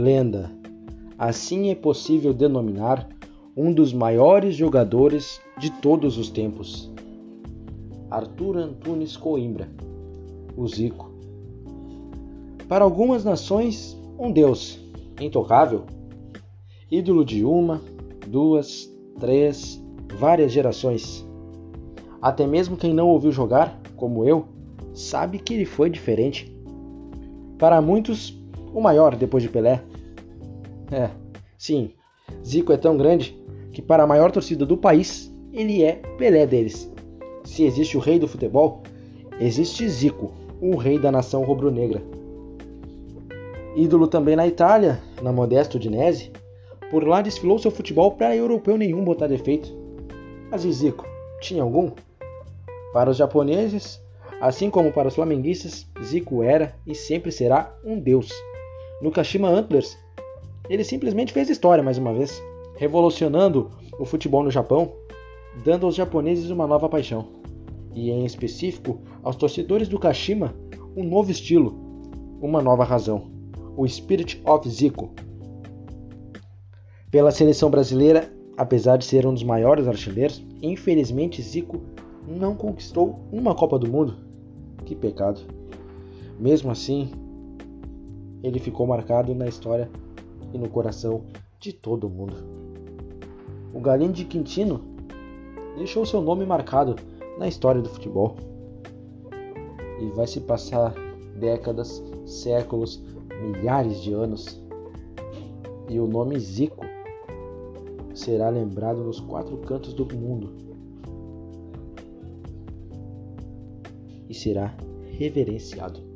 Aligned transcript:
lenda. 0.00 0.50
Assim 1.18 1.68
é 1.68 1.74
possível 1.74 2.32
denominar 2.32 3.06
um 3.54 3.72
dos 3.72 3.92
maiores 3.92 4.56
jogadores 4.56 5.40
de 5.58 5.70
todos 5.70 6.16
os 6.16 6.30
tempos. 6.30 6.90
Arthur 8.10 8.56
Antunes 8.56 9.16
Coimbra, 9.16 9.68
o 10.56 10.66
Zico. 10.66 11.10
Para 12.66 12.84
algumas 12.84 13.24
nações, 13.24 13.96
um 14.18 14.32
deus 14.32 14.80
intocável, 15.20 15.84
ídolo 16.90 17.24
de 17.24 17.44
uma, 17.44 17.82
duas, 18.26 18.90
três, 19.18 19.84
várias 20.18 20.50
gerações. 20.50 21.26
Até 22.22 22.46
mesmo 22.46 22.76
quem 22.76 22.94
não 22.94 23.08
ouviu 23.08 23.30
jogar, 23.30 23.78
como 23.96 24.24
eu, 24.24 24.46
sabe 24.94 25.38
que 25.38 25.52
ele 25.52 25.66
foi 25.66 25.90
diferente. 25.90 26.54
Para 27.58 27.82
muitos, 27.82 28.40
o 28.72 28.80
maior 28.80 29.14
depois 29.14 29.42
de 29.42 29.48
Pelé. 29.48 29.82
É, 30.90 31.10
sim, 31.56 31.92
Zico 32.44 32.72
é 32.72 32.76
tão 32.76 32.96
grande 32.96 33.38
que 33.72 33.80
para 33.80 34.02
a 34.02 34.06
maior 34.06 34.30
torcida 34.30 34.66
do 34.66 34.76
país, 34.76 35.32
ele 35.52 35.82
é 35.84 35.96
Pelé 36.18 36.46
deles. 36.46 36.92
Se 37.44 37.64
existe 37.64 37.96
o 37.96 38.00
rei 38.00 38.18
do 38.18 38.28
futebol, 38.28 38.82
existe 39.38 39.88
Zico, 39.88 40.32
o 40.60 40.76
rei 40.76 40.98
da 40.98 41.10
nação 41.12 41.44
rubro-negra. 41.44 42.02
Ídolo 43.76 44.08
também 44.08 44.34
na 44.34 44.46
Itália, 44.46 45.00
na 45.22 45.32
modesta 45.32 45.76
Udinese, 45.76 46.32
por 46.90 47.06
lá 47.06 47.22
desfilou 47.22 47.58
seu 47.58 47.70
futebol 47.70 48.12
para 48.12 48.36
europeu 48.36 48.76
nenhum 48.76 49.04
botar 49.04 49.28
defeito. 49.28 49.72
Mas 50.50 50.64
e 50.64 50.72
Zico? 50.72 51.06
Tinha 51.40 51.62
algum? 51.62 51.92
Para 52.92 53.10
os 53.10 53.16
japoneses, 53.16 54.02
assim 54.40 54.68
como 54.68 54.92
para 54.92 55.06
os 55.06 55.14
flamenguistas, 55.14 55.86
Zico 56.02 56.42
era 56.42 56.74
e 56.84 56.94
sempre 56.94 57.30
será 57.30 57.72
um 57.84 57.98
deus. 57.98 58.30
No 59.00 59.12
Kashima 59.12 59.48
Antlers, 59.48 59.96
ele 60.70 60.84
simplesmente 60.84 61.32
fez 61.32 61.50
história 61.50 61.82
mais 61.82 61.98
uma 61.98 62.14
vez, 62.14 62.40
revolucionando 62.76 63.72
o 63.98 64.04
futebol 64.04 64.44
no 64.44 64.52
Japão, 64.52 64.92
dando 65.64 65.84
aos 65.84 65.96
japoneses 65.96 66.48
uma 66.48 66.64
nova 66.64 66.88
paixão, 66.88 67.26
e 67.92 68.08
em 68.12 68.24
específico 68.24 69.00
aos 69.20 69.34
torcedores 69.34 69.88
do 69.88 69.98
Kashima 69.98 70.54
um 70.96 71.02
novo 71.02 71.32
estilo, 71.32 71.74
uma 72.40 72.62
nova 72.62 72.84
razão, 72.84 73.32
o 73.76 73.86
Spirit 73.86 74.40
of 74.46 74.68
Zico. 74.70 75.10
Pela 77.10 77.32
seleção 77.32 77.68
brasileira, 77.68 78.32
apesar 78.56 78.96
de 78.96 79.04
ser 79.04 79.26
um 79.26 79.34
dos 79.34 79.42
maiores 79.42 79.88
artilheiros, 79.88 80.40
infelizmente 80.62 81.42
Zico 81.42 81.82
não 82.28 82.54
conquistou 82.54 83.18
uma 83.32 83.56
Copa 83.56 83.76
do 83.76 83.90
Mundo. 83.90 84.16
Que 84.84 84.94
pecado. 84.94 85.40
Mesmo 86.38 86.70
assim, 86.70 87.10
ele 88.40 88.60
ficou 88.60 88.86
marcado 88.86 89.34
na 89.34 89.48
história 89.48 89.90
e 90.52 90.58
no 90.58 90.68
coração 90.68 91.24
de 91.58 91.72
todo 91.72 92.08
mundo. 92.08 92.36
O 93.72 93.80
Galinho 93.80 94.12
de 94.12 94.24
Quintino 94.24 94.80
deixou 95.76 96.04
seu 96.04 96.20
nome 96.20 96.44
marcado 96.44 96.96
na 97.38 97.46
história 97.46 97.80
do 97.80 97.88
futebol. 97.88 98.36
E 100.00 100.06
vai 100.10 100.26
se 100.26 100.40
passar 100.40 100.94
décadas, 101.38 102.02
séculos, 102.26 103.02
milhares 103.40 104.00
de 104.00 104.12
anos. 104.12 104.60
E 105.88 105.98
o 106.00 106.06
nome 106.06 106.38
Zico 106.38 106.84
será 108.14 108.48
lembrado 108.48 109.02
nos 109.02 109.20
quatro 109.20 109.56
cantos 109.58 109.94
do 109.94 110.06
mundo 110.14 110.70
e 114.28 114.34
será 114.34 114.74
reverenciado. 115.18 116.09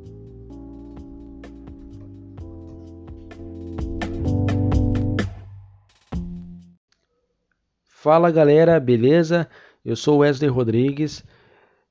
Fala 8.04 8.30
galera, 8.30 8.78
beleza? 8.78 9.48
Eu 9.82 9.96
sou 9.96 10.18
Wesley 10.18 10.50
Rodrigues 10.50 11.24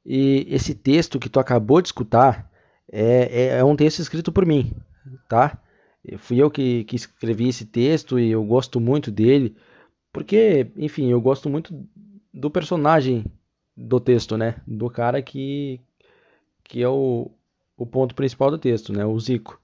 e 0.05 0.45
esse 0.47 0.75
texto 0.75 1.17
que 1.17 1.27
tu 1.27 1.39
acabou 1.39 1.81
de 1.81 1.87
escutar 1.87 2.51
é, 2.91 3.45
é, 3.45 3.47
é 3.57 3.63
um 3.63 3.75
texto 3.75 3.97
escrito 3.97 4.31
por 4.31 4.45
mim, 4.45 4.71
tá? 5.27 5.59
Fui 6.19 6.37
eu 6.37 6.51
que, 6.51 6.83
que 6.83 6.95
escrevi 6.95 7.47
esse 7.47 7.65
texto 7.65 8.19
e 8.19 8.29
eu 8.29 8.43
gosto 8.43 8.79
muito 8.79 9.09
dele, 9.09 9.57
porque, 10.11 10.71
enfim, 10.77 11.09
eu 11.09 11.19
gosto 11.19 11.49
muito 11.49 11.83
do 12.31 12.51
personagem 12.51 13.25
do 13.75 13.99
texto, 13.99 14.37
né? 14.37 14.57
Do 14.67 14.91
cara 14.91 15.19
que, 15.19 15.81
que 16.63 16.83
é 16.83 16.87
o, 16.87 17.31
o 17.75 17.87
ponto 17.87 18.13
principal 18.13 18.51
do 18.51 18.59
texto, 18.59 18.93
né? 18.93 19.03
O 19.03 19.19
Zico. 19.19 19.59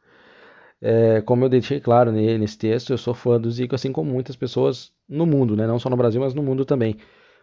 É, 0.81 1.21
como 1.21 1.45
eu 1.45 1.49
deixei 1.49 1.79
claro 1.79 2.11
nesse 2.11 2.57
texto, 2.57 2.89
eu 2.89 2.97
sou 2.97 3.13
fã 3.13 3.39
do 3.39 3.51
Zico, 3.51 3.75
assim 3.75 3.91
como 3.91 4.11
muitas 4.11 4.35
pessoas 4.35 4.91
no 5.09 5.25
mundo, 5.25 5.56
né? 5.56 5.66
Não 5.66 5.80
só 5.80 5.90
no 5.90 5.97
Brasil, 5.97 6.22
mas 6.22 6.34
no 6.34 6.44
mundo 6.44 6.64
também. 6.64 6.97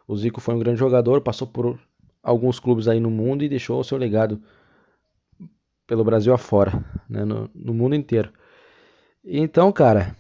O 0.07 0.17
Zico 0.17 0.41
foi 0.41 0.55
um 0.55 0.59
grande 0.59 0.79
jogador, 0.79 1.21
passou 1.21 1.49
por 1.49 1.79
alguns 2.23 2.61
clubes 2.61 2.87
aí 2.89 3.01
no 3.01 3.11
mundo 3.11 3.45
e 3.45 3.49
deixou 3.49 3.81
o 3.81 3.85
seu 3.85 3.99
legado 3.99 4.41
pelo 5.87 6.05
Brasil 6.05 6.33
afora, 6.33 6.85
né? 7.09 7.25
no, 7.25 7.51
no 7.55 7.75
mundo 7.75 7.95
inteiro. 7.95 8.33
Então, 9.25 9.73
cara, 9.73 10.17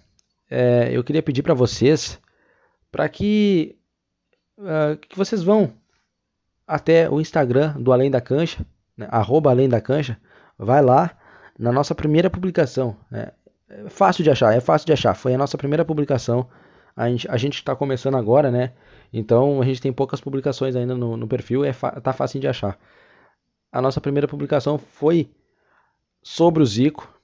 é, 0.50 0.90
eu 0.92 1.02
queria 1.04 1.22
pedir 1.22 1.42
para 1.42 1.54
vocês 1.54 2.20
para 2.90 3.08
que, 3.08 3.76
uh, 4.58 4.96
que 4.96 5.16
vocês 5.16 5.42
vão 5.42 5.72
até 6.66 7.08
o 7.10 7.20
Instagram 7.20 7.74
do 7.80 7.92
Além 7.92 8.10
da 8.10 8.20
Cancha, 8.20 8.64
né? 8.96 9.06
arroba 9.10 9.50
Além 9.50 9.68
da 9.68 9.80
Cancha, 9.80 10.18
vai 10.58 10.82
lá 10.82 11.16
na 11.58 11.72
nossa 11.72 11.94
primeira 11.94 12.30
publicação. 12.30 12.96
Né? 13.10 13.30
É 13.68 13.88
fácil 13.88 14.24
de 14.24 14.30
achar, 14.30 14.54
é 14.54 14.60
fácil 14.60 14.86
de 14.86 14.92
achar. 14.92 15.14
Foi 15.14 15.34
a 15.34 15.38
nossa 15.38 15.58
primeira 15.58 15.84
publicação. 15.84 16.48
A 16.96 17.08
gente 17.10 17.28
a 17.28 17.36
está 17.36 17.76
começando 17.76 18.16
agora, 18.16 18.50
né? 18.50 18.72
Então 19.12 19.60
a 19.60 19.64
gente 19.64 19.82
tem 19.82 19.92
poucas 19.92 20.20
publicações 20.20 20.74
ainda 20.74 20.94
no, 20.94 21.16
no 21.16 21.28
perfil, 21.28 21.64
é 21.64 21.72
tá 21.72 22.12
fácil 22.12 22.40
de 22.40 22.48
achar. 22.48 22.78
A 23.70 23.82
nossa 23.82 24.00
primeira 24.00 24.26
publicação 24.26 24.78
foi 24.78 25.28
sobre 26.22 26.62
o 26.62 26.66
Zico. 26.66 27.14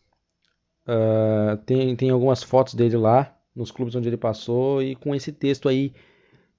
Uh, 0.87 1.57
tem, 1.65 1.97
tem 1.97 2.11
algumas 2.11 2.43
fotos 2.43 2.75
dele 2.75 2.97
lá, 2.97 3.35
nos 3.55 3.71
clubes 3.71 3.95
onde 3.95 4.09
ele 4.09 4.17
passou, 4.17 4.83
e 4.83 4.95
com 4.97 5.15
esse 5.15 5.33
texto 5.33 5.69
aí 5.69 5.95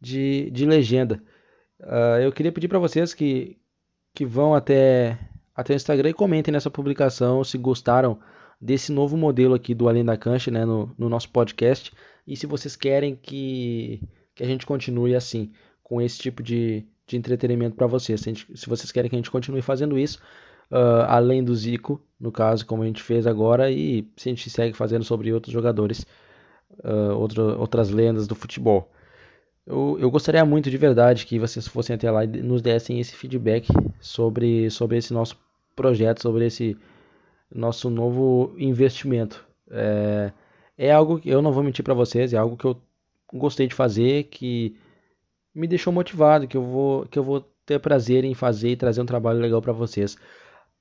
de, 0.01 0.49
de 0.51 0.65
legenda. 0.65 1.21
Uh, 1.79 2.19
eu 2.23 2.31
queria 2.31 2.51
pedir 2.51 2.67
para 2.67 2.79
vocês 2.79 3.13
que, 3.13 3.57
que 4.13 4.25
vão 4.25 4.55
até, 4.55 5.19
até 5.55 5.73
o 5.73 5.75
Instagram 5.75 6.09
e 6.09 6.13
comentem 6.13 6.51
nessa 6.51 6.71
publicação 6.71 7.43
se 7.43 7.57
gostaram 7.57 8.19
desse 8.59 8.91
novo 8.91 9.17
modelo 9.17 9.53
aqui 9.53 9.75
do 9.75 9.87
Além 9.89 10.05
da 10.05 10.17
Cancha, 10.17 10.49
né, 10.49 10.65
no, 10.65 10.93
no 10.97 11.09
nosso 11.09 11.29
podcast, 11.29 11.91
e 12.25 12.35
se 12.35 12.47
vocês 12.47 12.75
querem 12.75 13.15
que, 13.15 14.01
que 14.33 14.43
a 14.43 14.45
gente 14.47 14.65
continue 14.65 15.15
assim, 15.15 15.51
com 15.83 16.01
esse 16.01 16.17
tipo 16.17 16.41
de, 16.41 16.85
de 17.05 17.17
entretenimento 17.17 17.75
para 17.75 17.87
vocês. 17.87 18.19
Se, 18.21 18.25
gente, 18.29 18.57
se, 18.57 18.67
vocês 18.67 18.91
querem 18.91 19.09
que 19.09 19.15
a 19.15 19.19
gente 19.19 19.31
continue 19.31 19.61
fazendo 19.61 19.97
isso, 19.97 20.19
uh, 20.71 21.05
além 21.07 21.43
do 21.43 21.53
Zico, 21.55 22.01
no 22.19 22.31
caso, 22.31 22.65
como 22.65 22.83
a 22.83 22.85
gente 22.85 23.03
fez 23.03 23.27
agora, 23.27 23.69
e 23.69 24.07
se 24.15 24.29
a 24.29 24.31
gente 24.31 24.49
segue 24.49 24.75
fazendo 24.75 25.03
sobre 25.03 25.31
outros 25.33 25.53
jogadores, 25.53 26.05
uh, 26.83 27.15
outro, 27.17 27.59
outras 27.59 27.89
lendas 27.89 28.27
do 28.27 28.35
futebol. 28.35 28.89
Eu, 29.65 29.97
eu, 29.99 30.11
gostaria 30.11 30.43
muito 30.43 30.69
de 30.69 30.77
verdade 30.77 31.25
que 31.25 31.39
vocês 31.39 31.67
fossem 31.67 31.95
até 31.95 32.11
lá 32.11 32.25
e 32.25 32.27
nos 32.27 32.61
dessem 32.61 32.99
esse 32.99 33.15
feedback 33.15 33.67
sobre, 33.99 34.69
sobre 34.69 34.97
esse 34.97 35.13
nosso 35.13 35.37
projeto, 35.75 36.21
sobre 36.21 36.45
esse 36.45 36.77
nosso 37.53 37.89
novo 37.89 38.53
investimento. 38.57 39.45
É, 39.71 40.33
é 40.77 40.91
algo 40.91 41.19
que 41.19 41.29
eu 41.29 41.41
não 41.41 41.51
vou 41.51 41.63
mentir 41.63 41.83
para 41.83 41.93
vocês, 41.93 42.33
é 42.33 42.37
algo 42.37 42.57
que 42.57 42.65
eu 42.65 42.81
gostei 43.33 43.67
de 43.67 43.75
fazer, 43.75 44.25
que 44.25 44.75
me 45.53 45.67
deixou 45.67 45.93
motivado, 45.93 46.47
que 46.47 46.57
eu 46.57 46.63
vou, 46.63 47.05
que 47.07 47.17
eu 47.17 47.23
vou 47.23 47.41
ter 47.65 47.79
prazer 47.79 48.23
em 48.23 48.33
fazer 48.33 48.69
e 48.71 48.77
trazer 48.77 49.01
um 49.01 49.05
trabalho 49.05 49.39
legal 49.39 49.61
para 49.61 49.73
vocês. 49.73 50.17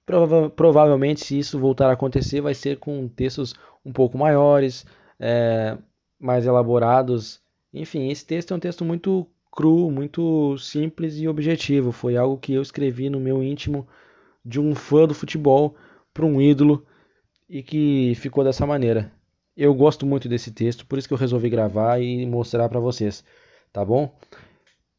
Prova 0.04 0.50
provavelmente, 0.50 1.24
se 1.24 1.38
isso 1.38 1.58
voltar 1.58 1.88
a 1.88 1.92
acontecer, 1.92 2.40
vai 2.40 2.54
ser 2.54 2.78
com 2.78 3.08
textos 3.08 3.54
um 3.84 3.92
pouco 3.92 4.18
maiores, 4.18 4.84
é, 5.18 5.78
mais 6.18 6.46
elaborados. 6.46 7.40
Enfim, 7.72 8.10
esse 8.10 8.26
texto 8.26 8.52
é 8.52 8.56
um 8.56 8.60
texto 8.60 8.84
muito 8.84 9.26
cru, 9.50 9.90
muito 9.90 10.56
simples 10.58 11.16
e 11.18 11.28
objetivo. 11.28 11.92
Foi 11.92 12.16
algo 12.16 12.38
que 12.38 12.52
eu 12.54 12.62
escrevi 12.62 13.08
no 13.10 13.20
meu 13.20 13.42
íntimo 13.42 13.86
de 14.44 14.60
um 14.60 14.74
fã 14.74 15.06
do 15.06 15.14
futebol 15.14 15.76
para 16.12 16.26
um 16.26 16.40
ídolo 16.40 16.84
e 17.48 17.62
que 17.62 18.14
ficou 18.16 18.42
dessa 18.42 18.66
maneira. 18.66 19.12
Eu 19.56 19.74
gosto 19.74 20.06
muito 20.06 20.28
desse 20.28 20.50
texto, 20.50 20.86
por 20.86 20.98
isso 20.98 21.06
que 21.06 21.14
eu 21.14 21.18
resolvi 21.18 21.50
gravar 21.50 22.00
e 22.00 22.24
mostrar 22.24 22.68
para 22.68 22.80
vocês, 22.80 23.22
tá 23.72 23.84
bom? 23.84 24.14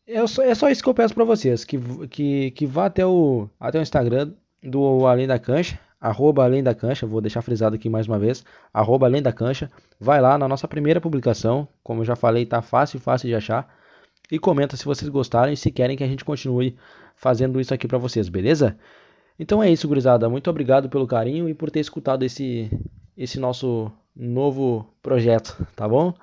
É 0.05 0.25
só, 0.27 0.43
é 0.43 0.53
só 0.53 0.69
isso 0.69 0.83
que 0.83 0.89
eu 0.89 0.93
peço 0.93 1.13
para 1.13 1.23
vocês, 1.23 1.63
que, 1.63 1.79
que, 2.07 2.51
que 2.51 2.65
vá 2.65 2.85
até 2.85 3.05
o, 3.05 3.49
até 3.59 3.79
o 3.79 3.81
Instagram 3.81 4.33
do 4.61 5.07
Além 5.07 5.25
da 5.25 5.39
Cancha, 5.39 5.79
arroba 5.99 6.43
Além 6.43 6.61
da 6.61 6.75
Cancha, 6.75 7.07
vou 7.07 7.21
deixar 7.21 7.41
frisado 7.41 7.75
aqui 7.75 7.89
mais 7.89 8.07
uma 8.07 8.19
vez, 8.19 8.43
arroba 8.73 9.07
Além 9.07 9.21
da 9.21 9.31
Cancha, 9.31 9.71
vai 9.99 10.21
lá 10.21 10.37
na 10.37 10.47
nossa 10.47 10.67
primeira 10.67 11.01
publicação, 11.01 11.67
como 11.81 12.01
eu 12.01 12.05
já 12.05 12.15
falei, 12.15 12.45
tá 12.45 12.61
fácil, 12.61 12.99
fácil 12.99 13.29
de 13.29 13.35
achar, 13.35 13.73
e 14.29 14.37
comenta 14.37 14.77
se 14.77 14.85
vocês 14.85 15.09
gostarem 15.09 15.53
e 15.53 15.57
se 15.57 15.71
querem 15.71 15.97
que 15.97 16.03
a 16.03 16.07
gente 16.07 16.25
continue 16.25 16.77
fazendo 17.15 17.59
isso 17.59 17.73
aqui 17.73 17.87
para 17.87 17.97
vocês, 17.97 18.29
beleza? 18.29 18.77
Então 19.39 19.63
é 19.63 19.71
isso, 19.71 19.87
gurizada, 19.87 20.29
muito 20.29 20.49
obrigado 20.49 20.89
pelo 20.89 21.07
carinho 21.07 21.49
e 21.49 21.53
por 21.53 21.71
ter 21.71 21.79
escutado 21.79 22.23
esse, 22.23 22.69
esse 23.17 23.39
nosso 23.39 23.91
novo 24.15 24.93
projeto, 25.01 25.65
tá 25.75 25.87
bom? 25.87 26.13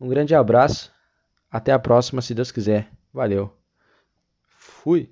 Um 0.00 0.08
grande 0.08 0.34
abraço, 0.34 0.92
até 1.50 1.72
a 1.72 1.78
próxima, 1.78 2.22
se 2.22 2.34
Deus 2.34 2.50
quiser. 2.50 2.90
Valeu. 3.12 3.52
Fui. 4.58 5.10